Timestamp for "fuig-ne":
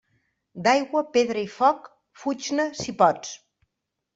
2.23-2.67